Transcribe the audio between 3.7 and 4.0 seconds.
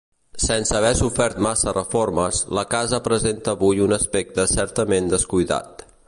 un